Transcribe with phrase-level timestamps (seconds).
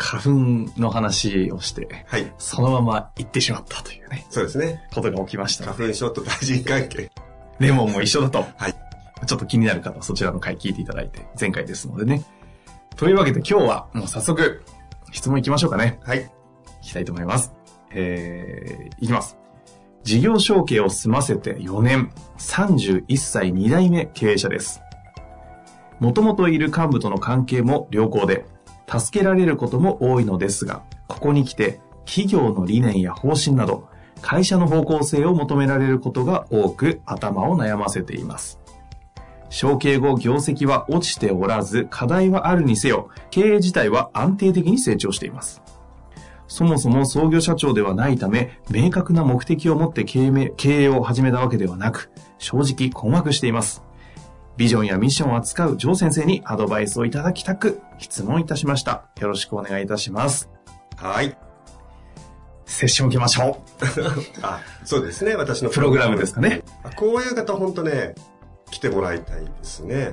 [0.00, 4.88] 花粉の話をして、はい、そのまま行ってしまったというね、そうですね。
[4.94, 5.66] ことが起きました。
[5.74, 7.10] 花粉症と対人関係。
[7.58, 8.46] レモンも一緒だと。
[8.56, 8.74] はい。
[9.26, 12.24] ちょっと気になる方はそちらの回聞いていただいて、前回ですのでね。
[12.96, 14.62] というわけで今日はもう早速
[15.12, 16.00] 質問行きましょうかね。
[16.02, 16.22] はい。
[16.82, 17.52] いきたいと思います。
[17.92, 19.36] えー、いきます。
[20.02, 24.80] 事業承継を済ませて4年、31歳2代目経営者です。
[25.98, 28.46] もともといる幹部との関係も良好で、
[28.90, 33.88] 助けられることも多いのですが、ここに来て企業の理念や方針など、
[34.20, 38.58] 会社の方向性を求められることが多く頭を悩ませています。
[39.48, 45.62] 承継後業績は落ちておらず、課題はあるにせよ、経営自体は安定的に成長しています。
[46.46, 50.20] そもそも創業社長ではないため、明確な目的を持って経
[50.64, 53.84] 営を始めたわけではなく、正直困惑しています。
[54.60, 59.06] ビジョンやミッションを扱うジョー先生にアドバイスをいただきたく、質問いたしました。
[59.18, 60.50] よろしくお願いいたします。
[60.96, 61.34] はい。
[62.66, 63.64] セッション受けましょ
[64.42, 65.34] あ、そうですね。
[65.34, 66.60] 私のプログラムですかね。
[66.82, 68.14] あこういう方、本当ね、
[68.70, 70.12] 来てもらいたいですね。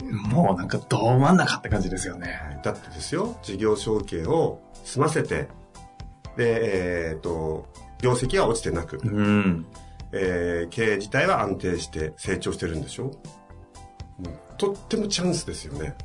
[0.00, 0.14] う。
[0.28, 2.40] もうなんかど真ん中って感じですよね。
[2.64, 5.46] だってですよ、事業承継を済ませて、
[6.38, 7.66] で、えっ、と、
[8.00, 9.66] 業績は落ちてなく、うん。
[10.12, 13.10] えー経営自体は安定して成長してるんでしょ？
[14.56, 15.96] とってもチャンスですよね。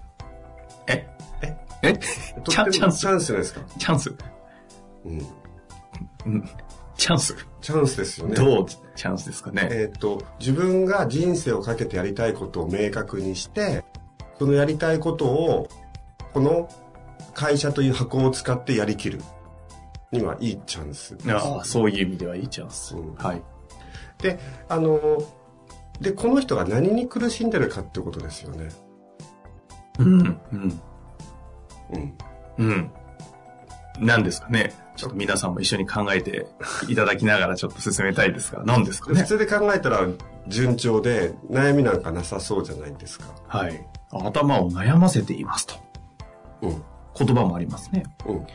[0.88, 1.08] え？
[1.42, 1.58] え？
[1.82, 1.94] え？
[2.44, 3.00] とチャンチャンス？
[3.00, 3.62] チャンスじゃないですか。
[3.80, 4.16] チャンス？
[5.06, 5.28] うん。
[6.26, 6.50] うん。
[6.96, 7.36] チャンス？
[7.62, 8.36] チャンスですよね。
[8.36, 9.68] どうチャンスですかね？
[9.72, 13.84] えっ、と、自分が人生をかけてやりたいことを明確にして、
[14.38, 15.68] そのやりたいことを、
[16.34, 16.70] この
[17.34, 19.22] 会社という箱を使ってやりきる
[20.12, 21.32] にはいいチャンスです。
[21.32, 22.96] ああ、そういう意味ではいいチャンス。
[22.96, 23.42] うんはい。
[24.22, 25.24] で、あの、
[26.04, 28.70] で、この人が何に苦しんでるかってことですよね。
[30.00, 30.10] うん。
[30.12, 30.82] うん。
[31.92, 32.14] うん。
[32.58, 32.92] うん。
[34.00, 34.74] 何ですかね。
[34.96, 36.46] ちょっと皆さんも一緒に考えて
[36.90, 39.22] いただきながらちょっと進めたいですが、何ですかね。
[39.22, 40.08] 普通で考えたら
[40.48, 43.28] 順調で悩みなんかなさそうじゃないですか。
[43.48, 43.88] はい。
[44.12, 45.76] 頭を悩ませていますと。
[46.62, 46.84] うん。
[47.18, 48.04] 言葉もありますね。
[48.28, 48.48] うん。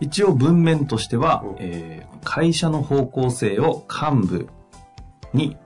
[0.00, 4.48] 一応文面としては、うんえー会社の方向性を幹部
[5.32, 5.56] に、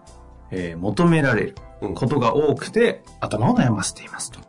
[0.51, 4.41] えー求められるうんことが多くて頭を悩ませていますと。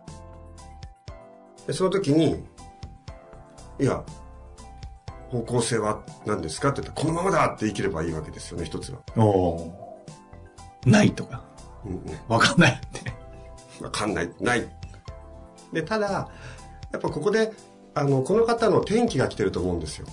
[1.67, 2.43] でその時に、
[3.79, 4.03] いや、
[5.29, 8.99] 方向性は何ですかって言ったら、このままだって言い切ればいいわけですよね、一つは。
[9.15, 11.43] おーないとか、
[11.85, 12.01] うんうん。
[12.27, 13.13] わかんないって。
[13.83, 14.67] わかんない、ない。
[15.71, 16.07] で、ただ、
[16.91, 17.53] やっぱここで、
[17.93, 20.07] あの、この方の転機が来てると思うんですよ。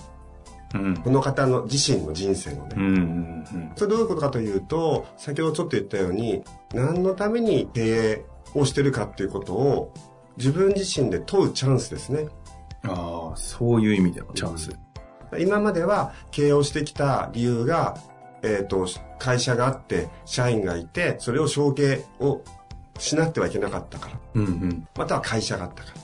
[0.73, 0.97] うん。
[0.97, 2.75] この方の自身の人生のね。
[2.75, 3.71] うんうんうん。
[3.75, 6.43] それどういうことかというと、先ほどちょっと言ったように、
[6.73, 9.93] 何のために経営をしてるかっていうことを、
[10.37, 12.27] 自分自身で問うチャンスですね。
[12.83, 14.71] ああ、そういう意味でのチャンス。
[15.37, 17.97] 今までは経営をしてきた理由が、
[18.41, 18.87] えっ、と、
[19.19, 22.41] 会社があって、社員がいて、それを承継を
[22.97, 24.19] しなくてはいけなかったから。
[24.35, 24.87] うんうん。
[24.97, 25.95] または会社があったから。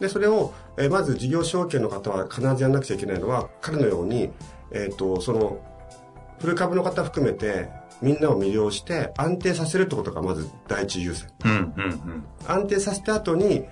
[0.00, 4.30] で、それを、えーまず事業承継の方は必ずやらなくちゃいけないのは、彼のように、
[4.72, 5.58] えっ、と、その、
[6.40, 7.70] フル株の方含めて、
[8.02, 11.30] みんなを魅了して安定させるってことがまず第一優先。
[11.44, 13.64] うんうん安定させた後に、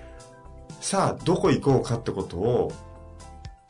[0.81, 2.71] さあ、どこ行こうかってことを、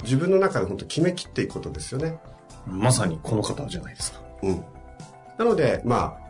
[0.04, 2.20] 自分の中で本当決めきっていくことですよね。
[2.68, 2.80] うん。
[2.80, 4.22] まさにこの方じゃないですか。
[4.44, 4.64] うん。
[5.38, 6.24] なので、まあ、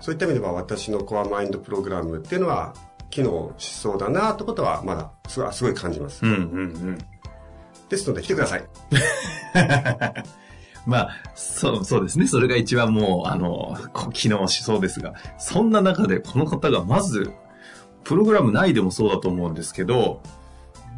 [0.00, 2.74] そういった意味では私のコアマインドプログラムっていうのは、
[3.10, 6.24] 機能しそうだなってことは、まだすごいすごい感じます。
[6.24, 6.38] うんうんう
[6.92, 6.98] ん。
[7.88, 8.64] ですので、来てください。
[10.86, 12.26] まあ、そう、そうですね。
[12.26, 13.76] それが一番もう、あの、
[14.12, 17.32] 機能しそうですが、そんな中でこの方がまず、
[18.04, 20.22] プログラム内でもそうだと思うんですけど、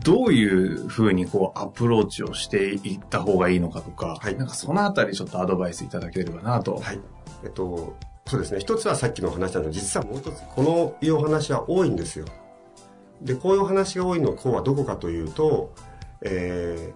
[0.04, 6.76] どういうふうにこうアプローチをしていった方がいいのかとか、はいなんかそのあたりちょっとアドバイスいただければなと。
[6.76, 7.00] はい。
[7.44, 7.96] えっと、
[8.30, 8.60] そうですね。
[8.60, 12.26] 一つはさっきの話なの実はもう一つ、このいうお話は多いんですよ。
[13.20, 15.74] で、こういうお話が多いのこうはどこかというと、
[16.22, 16.92] え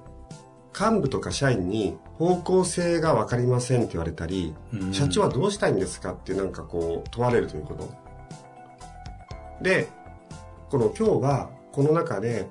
[0.73, 4.55] ー、幹部とか社員に方向性が分かりませんって言われたり、
[4.93, 7.91] 社長はどうしたいんですかってなんかこう問われるということ。
[9.61, 9.89] で、
[10.71, 12.47] この今日はこの中で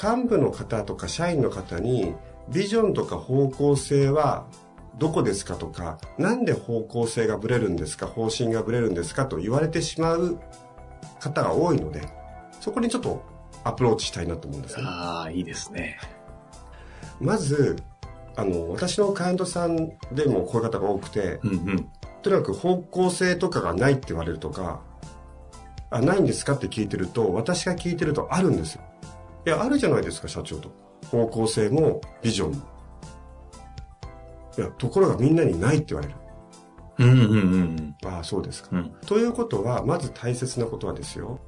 [0.00, 2.14] 幹部の方とか社員の方に
[2.50, 4.46] ビジョンとか方向性は
[4.98, 10.38] どこですかとか、なんで方向性がぶれるんですか、方針がぶれるんですかと言われてしまう
[11.20, 12.08] 方が多いので、
[12.60, 13.22] そこにちょっと
[13.64, 14.82] アプローチしたいなと思うんですね。
[14.86, 15.98] ああ、いいですね。
[17.20, 17.76] まず、
[18.36, 21.90] あの、私のクライアントさんでもこういう方が多くて、うんうん。
[22.22, 24.82] とにかく方向性とかがないって言われるとか、
[25.90, 28.82] あ、ないんですかって聞いてると、私が聞いてるとあるんですよ。
[29.46, 30.70] いや、あるじゃないですか、社長と。
[31.10, 32.75] 方向性もビジョンも。
[34.56, 36.14] いや、ところがみんなにないって言われる。
[36.98, 37.96] うんうんうん。
[38.06, 38.94] ああ、そうですか、うん。
[39.06, 41.40] ということは、まず大切なことはですよ。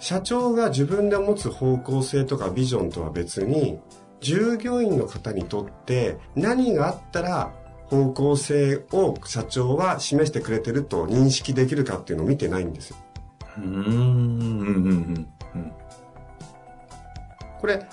[0.00, 3.80] 社長が自分で持つ方向性とかビジョンとは別に、
[4.20, 7.52] 従業員の方にとって何があったら
[7.86, 12.96] 方向性を社長は示してくれてると認識できるかっていうのを見てないんですよ。
[13.58, 15.72] うんうんうんうん。
[17.60, 17.86] これ、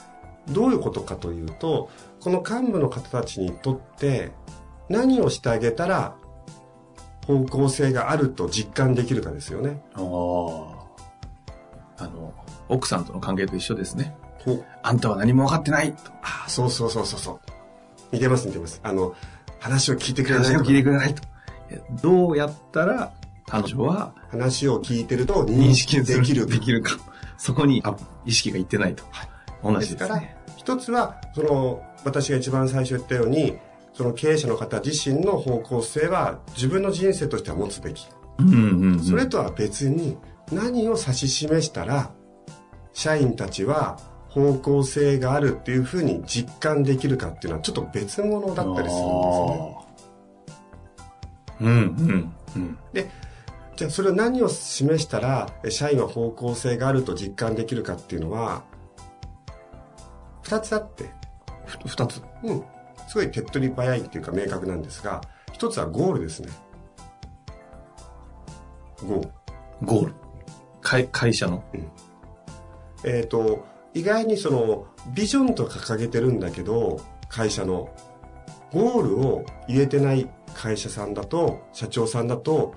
[0.50, 1.89] どういうことかというと、
[2.21, 4.31] この幹部の方たちにとって
[4.89, 6.15] 何をしてあげたら
[7.25, 9.81] 方向性があると実感できるかですよね。
[9.94, 10.88] あの、
[12.68, 14.15] 奥さんとの関係と一緒ですね。
[14.81, 16.12] あんたは何も分かってないと。
[16.23, 17.39] あそうそうそうそうそう。
[18.12, 18.79] 似てます似てます。
[18.83, 19.15] あの、
[19.59, 21.21] 話を聞いてくれないと話を聞いてくれないと。
[22.01, 23.13] どうやったら
[23.45, 26.47] 彼女は話を聞いてると認認識できる。
[26.47, 26.91] できるか。
[27.38, 27.95] そこにあ
[28.25, 29.03] 意識がいってないと。
[29.63, 33.57] 同ですからじですね。、一つは、その、私が一番最初言ったように、
[33.94, 38.07] その経営者の方自身の方向性は自分の人生としては持つべき。
[38.39, 39.00] うんうんうん。
[39.00, 40.18] それとは別に
[40.51, 42.12] 何を指し示したら、
[42.94, 44.00] 社員たちは
[44.30, 49.77] 方向性があるっていうふうに実感できるかっていうのはちょっと別物だったりするんですよね。
[51.62, 52.77] うんうんうん。
[53.75, 58.63] じゃあそれを何を示したら社員は方向性があると実感できるかっていうのは
[60.44, 61.09] 二つあって、
[61.71, 62.21] ふ二つ。
[62.44, 62.63] うん。
[63.07, 65.21] すごい手っ取り早いっていうか明確なんですが、
[65.51, 66.50] 一つはゴールですね。
[69.06, 69.29] ゴール。
[69.83, 70.15] ゴール。
[70.81, 71.63] 会会社の？
[73.03, 77.89] えっ、と、意外にその、ビジョンと掲げてるんだけど、会社の、
[78.71, 82.74] ゴールを言えてない会社さんだと、社長さんだと、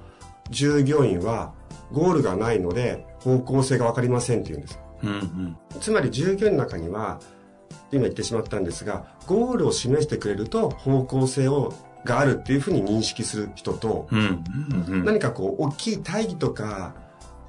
[0.50, 1.55] 従業員は、
[1.93, 4.81] ゴールがないので、方向性がわかりませんって言うんです。
[5.02, 5.56] うんうん。
[5.81, 7.20] つまり従業員の中には、
[7.92, 11.72] 今言ってしまったんですが、ゴールを示してくれると方向性を
[12.04, 14.44] があるっていうふうに認識する人と、うん
[14.88, 15.04] うんうん。
[15.04, 16.94] 何かこう、大きい大義とか、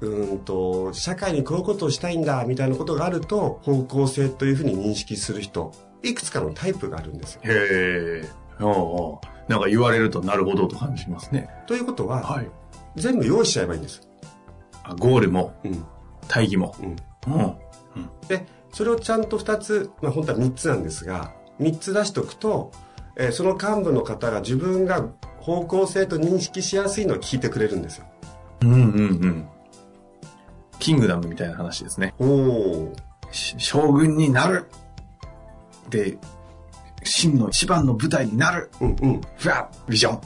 [0.00, 5.72] うーんと、社会にこういうことをしたいんだ、みたいなことがあると、方向性というふうに認識する人、
[6.02, 7.42] いくつかのタイプがあるんですよ。
[7.44, 8.28] へえ。
[8.60, 11.50] おうおうなんか言われるとなるほどと感じますね。
[11.66, 12.50] ということは、はい。
[12.96, 14.08] 全部用意しちゃえばいいんです。
[14.82, 15.84] あゴールも、うん。
[16.28, 16.74] 大義も。
[16.80, 16.96] うん。
[17.34, 17.58] うん。
[18.28, 18.46] で、
[18.76, 22.72] それをちゃんと2つ、まあ本当は3つなんですが、3つ出しておくと、
[23.16, 25.02] えーその幹部の方が自分が
[25.38, 28.04] 方向性と認識しやすいのを聞いてくれるんですよ。
[28.60, 28.82] うんうんう
[29.28, 29.48] ん。
[30.78, 32.12] キングダムみたいな話ですね。
[32.18, 32.92] おお。
[33.30, 34.66] し将軍になる
[35.88, 36.18] で、
[37.02, 39.20] 真の一番の舞台になるうんうん。
[39.38, 40.20] ふわっビジョン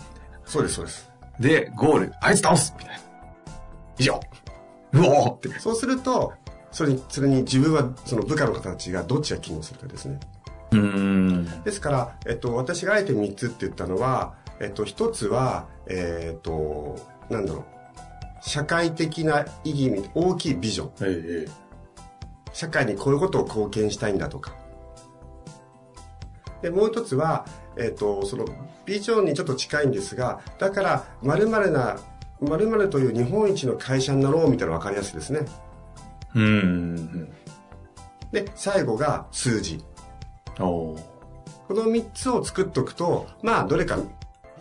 [0.45, 1.09] そうです、そうです。
[1.39, 3.01] で、ゴールあいつ倒すみたいな。
[3.97, 4.21] 以上
[4.93, 5.61] うおーって。
[5.61, 6.33] そうすると、
[6.73, 10.21] それに、それに自分は、その部下の方たちがどっちが機能するかですね。
[10.73, 11.63] うーん。
[11.63, 16.97] ですから、えっと、私があえて3つって言ったのは、えっと、1つは、えっと、
[17.29, 17.65] なんだろう。
[18.43, 20.91] 社会的な意義、大きいビジョン。
[21.03, 21.71] ええ。
[22.53, 24.55] 社会にこういうことを貢献したいんだとか。
[26.63, 27.47] で、もう一つは、
[27.77, 28.45] えっ、と、その、
[28.85, 31.99] ビジョンにちょっと近いんですが、だから、〇〇な、
[32.41, 35.41] 〇〇という日本一の会社になろうみたいなの分かりやすいですね。
[36.35, 37.33] うんうん
[38.33, 39.83] で、最後が数字。
[40.57, 40.97] こ
[41.71, 43.99] の3つを作っとくと、まあ、どれか、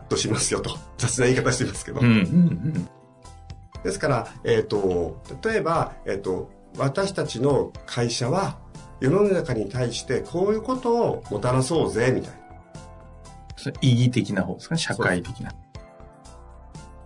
[0.10, 0.72] としますよと。
[0.98, 2.00] 雑な言い方してますけど。
[2.00, 2.90] うんうん
[3.82, 8.58] ですから、えっ、と、例えば、えっ、と、私たちの会社は、
[9.00, 12.38] 世の中に対してこういうことをもたらそうぜ、みたいな。
[13.56, 14.76] それ意義的な方ですか？
[14.76, 15.54] ね社会的な。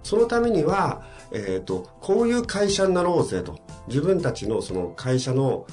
[0.02, 3.60] そのためには、えっ、と、こういう会社になろうぜと。
[3.88, 5.66] 自分たちのその会社の、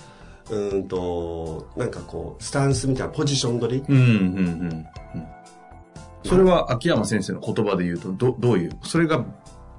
[0.51, 3.85] うーんと、なんかこう、スタンスみたいなポジション取り。
[3.89, 4.09] うんうんう
[4.69, 4.87] ん。
[6.25, 9.25] それは秋山先生の言葉で言うと、どどういう、それが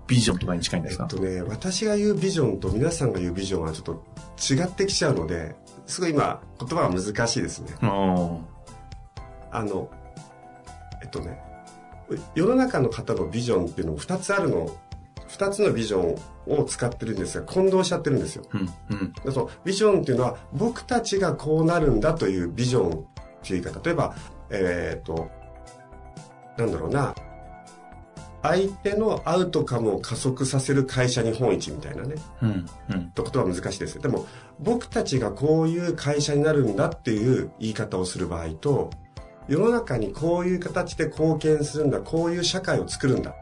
[0.07, 4.03] ビジョンとかに近いんですか、えっとね、私が言うビジョンと皆さんが言うビジョンはちょっと
[4.53, 7.75] 違ってきちゃうので、すごい今、言葉が難しいですね。
[7.81, 8.37] あ
[9.51, 9.89] あの、
[11.01, 11.41] えっとね、
[12.35, 14.69] 世の中の方のビジョンっていうのも2つあるの、
[15.31, 18.43] 2つのビジョンを使ってるんですが、混同しちゃってるんですよ。
[18.53, 18.57] あ。
[18.57, 19.13] うん、うん。
[19.23, 22.91] でそうビジョンっていうのは、僕たちがこうなるんだというビジョンっ
[23.41, 23.79] ていう言い方。
[23.83, 24.15] 例えば、
[24.49, 25.29] えっ、と、
[26.57, 27.15] なんだろうな、
[28.43, 32.15] 相手のアウトカムを加速させる会社日本一みたいなね。
[32.41, 33.11] うん、うん。
[33.11, 34.25] とことは難しいですよでも、
[34.59, 38.89] 僕たちがこういう会社になるんだっていう言い方をする場合と、
[39.47, 43.35] 世の中にこういう形で貢献するんだ、こういう社会を作るんだ。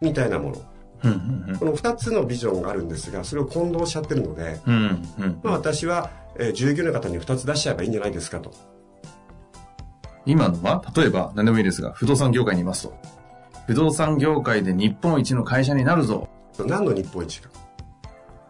[0.00, 0.56] みたいなもの。
[1.04, 4.74] うん、うん、この二つのビジョンがあるんですが、それを混同しちゃってるので、うん。
[4.74, 5.40] うん、うん。
[5.42, 8.52] まあ私は、えー従業員の方に二つ出しちゃえばいいんじゃないですかと。
[10.26, 12.98] 今のは、例えば何でもいいですが、不動産業界にいますと。
[13.66, 16.28] 不動産業界で日本一の会社になるぞ。
[16.66, 17.50] 何の日本一か。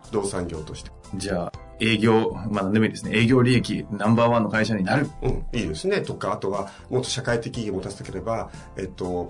[0.05, 0.91] 不動産業として。
[1.17, 3.17] じゃあ、営業、まあ何でもいいですね。
[3.17, 5.09] 営業利益ナンバーワンの会社になる。
[5.23, 6.01] うん、いいですね。
[6.01, 9.29] とか、あとは、もっと社会的意義を持たせたければ、えっと、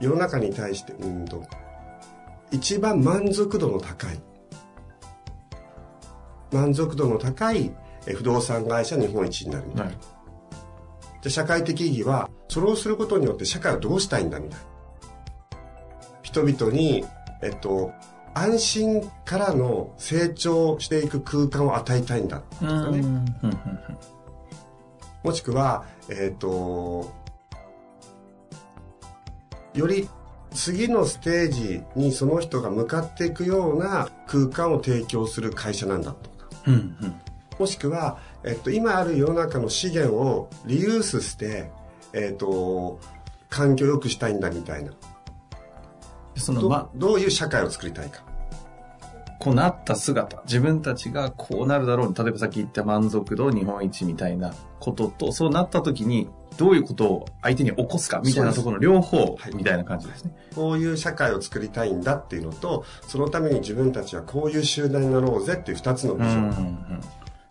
[0.00, 1.42] 世の中に対して、うんと、
[2.50, 4.20] 一番満足度の高い、
[6.52, 7.74] 満足度の高い
[8.06, 9.90] え不動産会社日本一になるみたいな。
[9.90, 9.96] はい
[11.22, 14.64] で社会的意義は、それをすることによって社会をどうしたいんだみたいな。
[16.22, 17.04] 人々に、
[17.42, 17.92] えっと、
[18.32, 22.42] 安心からの成長していく空間を与えたいんだ。
[22.62, 23.64] うん、うん、うん。
[25.24, 27.10] もしくは、えっ、と、
[29.76, 30.08] より
[30.54, 36.48] 次のステージにその人が向かっていくような空間を提供する会社なんだとか。
[36.66, 37.20] うん、うん。
[37.58, 41.70] もしくは、えっと、今ある世の中の資源をリユースして、
[42.12, 43.00] えっと、
[43.48, 44.92] 環境を良くしたいんだみたいな。
[46.36, 48.25] その、どま、どういう社会を作りたいか。
[49.46, 52.14] こうなった姿、自分たちがこうなるだろう。
[52.18, 60.32] 例えばさっき言った満足度日本一みたいなことと、そうなった時に、どういうことを相手に起こすかみたいなところの両方はいみたいな感じですね。
[60.56, 66.36] こういう社会を作りたいんだっていうのと、そのために自分たちはこういう集団になろうぜっていう二つのビジョン。
[66.38, 67.00] うんうんうん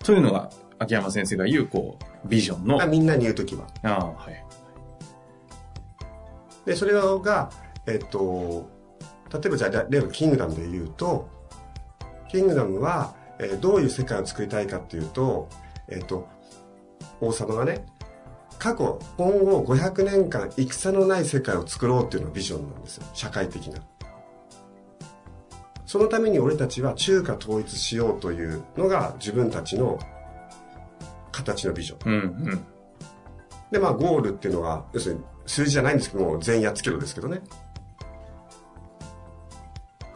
[0.04, 3.68] というのが、秋山先生が言う、こう、ビジョンの、みんなに言うときは。
[3.84, 4.46] あ、はい。
[6.66, 7.50] で、それが、
[7.88, 8.70] えっと、
[9.34, 11.35] 例えばじゃあ、例えばキングダムで言うと、
[12.36, 15.48] キングダムは、えーどういう世界を作りたいかっていうと、
[15.88, 16.28] えっと、
[17.22, 17.86] 王様がね、
[18.60, 23.06] 過去、今後500年間戦のない世界を作ろうっていうのがビジョンなんですよ。
[23.14, 23.82] 社会的な。
[25.86, 30.00] そのために俺たちは中華統一しようというのが自分たちの
[31.32, 32.14] 形のビジョン。
[32.14, 32.66] うん、うん。
[33.72, 37.42] で、まあ、ゴールっていうのは、要するに数字じゃないんですけども、全員やっつけろですけどね。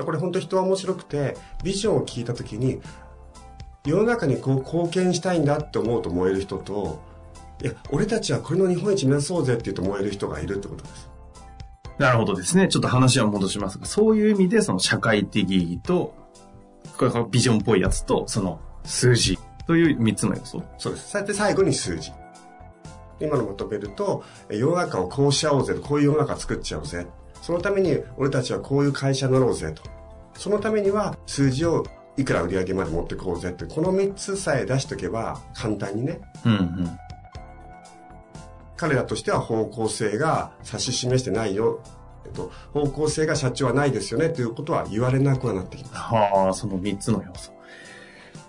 [0.05, 2.81] これ本当人は面白くて、ビジョンを聞いたときに、
[3.85, 7.01] 世の中にこう貢献したいんだって思うと燃える人と、
[7.61, 11.09] いや、俺たちはこれの日本一目指そうぜって言うと燃える人がいるってことです。
[11.97, 12.69] なるほどですね。
[12.69, 16.15] ちょっと話は戻しますが、そういう意味で、その社会的意義と、
[16.97, 19.37] これビジョンっぽいやつと、その数字
[19.67, 20.63] という3つの要素。
[20.77, 21.09] そうです。
[21.09, 22.13] さて最後に数字。
[23.19, 27.05] 今のまとめると、え世の中をこうしちゃおうぜと、こういう世の中作っちゃおうぜ。
[27.41, 29.83] そのために俺たちはこういう会社になろうぜと。
[30.35, 31.85] そのためには数字を
[32.17, 36.99] いくら売り上げまで持ってこうぜって、この3つさえ出しとけば簡単にね、うん、うん。
[38.75, 41.81] 彼らとしては方向性が指し示してないよ。
[42.25, 45.95] えっと、方向性が社長はないですよねということは言われなくはなってきます。
[45.95, 47.51] はあ、その3つの要素。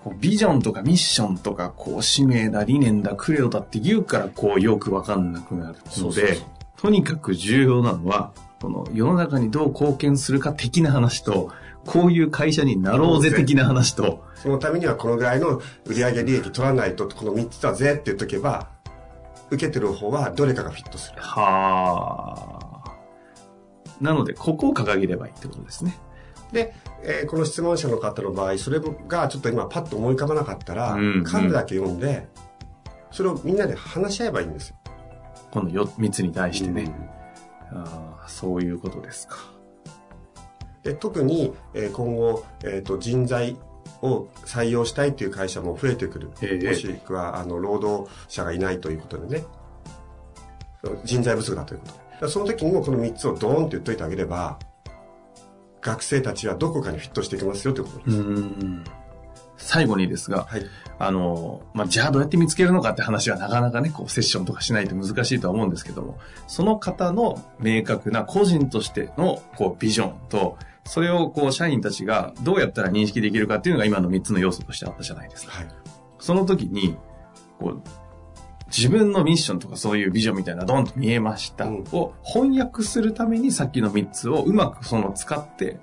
[0.04, 6.36] こうビジョンとかミッションとか、こう、使命だ、理念だ、クレドだって言うから、こう、よくわかんなくなるのでそうそうそう、
[6.76, 11.50] とにかく重要なのは、この世の中にどう貢献するか的な話と、
[11.86, 18.68] こういう会社になろうぜ的な話と、そのためにはこのぐらいの売上利益取らないと、この3つだぜって言っとけば、
[19.50, 21.22] 受けてる方はどれかがフィットする。
[21.22, 22.92] はあ。
[24.00, 25.98] なので、ここを掲げればいいってことですね。
[26.52, 32.28] で、えーこの質問者の方の場合、それがちょっと今パッと思い浮かばなかったら、うんうん幹部だけ読んで、
[33.10, 34.76] それをみんなで話し合えばいいんですよ。
[35.50, 36.82] この3つに対してね。
[37.14, 37.19] うん
[37.72, 39.36] ああそういうことですか。
[40.82, 43.56] で特に、えー今後、えー、と人材
[44.02, 46.30] を採用したいという会社も増えてくる。
[46.42, 49.44] ええもしくは、あの、労働者がいないということでね。
[51.04, 51.86] 人材不足だというこ
[52.18, 52.32] とで。
[52.32, 54.58] その時にもこの3つをドーンって言っといてあげれば、
[55.82, 58.99] 学生たちはどこかにフィットしていきますよということです。
[59.60, 59.66] うん。
[59.66, 60.66] 最後にですが、はい。
[60.98, 75.52] あの、まあ、じゃあどうやって見つけるのかって話はなかなかね、こう、セッションとかしないと難しいとは思うんですけども、その方の明確な個人としての、こう、ビジョンと、それをこう、社員たちがどうやったら認識できるかっていうのが今の3つの要素としてあったじゃないですか。
[75.52, 75.68] はい。
[76.18, 76.96] その時に、
[77.58, 77.82] こう、
[78.70, 85.80] 自分のミッションとかそういうビジョンみたいなドンと見えました、うんを翻訳するためにさっきの3つをうまくその使って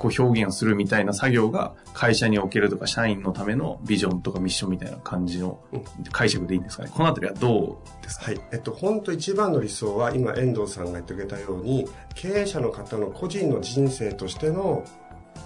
[0.00, 6.90] こう表現するみたいな作業が会社におけるとか社員のためのビジョンとかミッションみたいな感じのうん解釈でいいんですかね？
[6.92, 8.24] このあたりはどうですか？
[8.24, 8.40] はい。
[8.52, 14.84] えっと、本当一番の理想は、今、遠藤さんが言ってくれたように、経営者の方の個人の人生としての、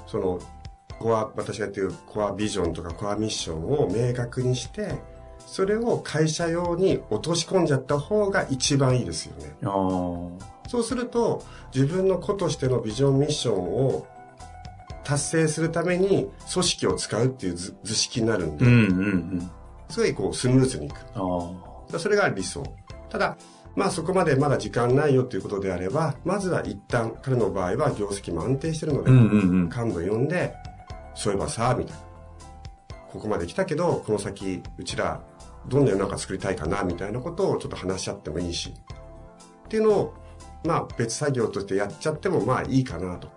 [0.06, 0.38] その、
[1.00, 4.94] コア、私が言ってるコアビジョンとかコアミッションを明確にして、
[5.40, 9.56] それを会社用に落とし込んじゃった方が一番いいですよね。
[9.64, 10.30] あー
[10.68, 11.42] そうすると、
[11.74, 14.06] 自分の子としてのビジョンミッションを
[15.04, 19.04] 達成するために組織を使うっていう図図式になるんで、うんうんう
[19.36, 19.50] ん
[19.90, 20.96] すごいこうスムーズにいく。
[21.14, 22.64] あーそれが理想。
[23.10, 23.36] ただ、
[23.76, 30.54] まあそこまでまだ時間ないよということであれば、まずは一旦、彼の場合は業績も安定してるので、うんうんうん幹部呼んで、
[31.14, 32.02] そういえばさ、みたいな。
[33.12, 35.22] ここまで来たけど、この先、うちら、
[35.68, 38.74] どんな世の中作りたいかな、みたいなことをちょっと話し合ってもいいし。
[39.66, 40.14] っていうのを、
[40.64, 43.28] まあ別作業としてやっちゃってもまあいいかなと。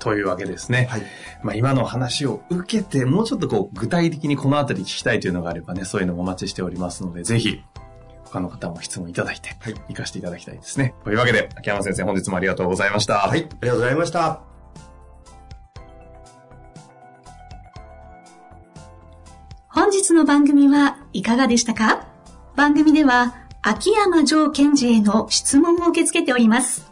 [0.00, 0.88] というわけですね。
[0.90, 1.02] はい。
[1.44, 7.62] まあ、今の話を受けて、もうちょっとこう、具体的にこのあたり聞きたいというのがあればね、そういうのもお待ちしておりますので、ぜひ、
[8.24, 10.94] 他の方も質問いただいて、はい活かしていただきたいですね。
[11.04, 13.18] というわけで、秋山先生、本日もありがとうございました。
[13.18, 13.40] はい。
[13.40, 14.42] ありがとうございました。
[19.68, 22.06] 本日の番組はいかがでしたか？
[22.56, 26.90] 番組では秋山城賢治への質問を受け付けております。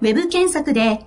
[0.00, 1.06] ウェブ検索で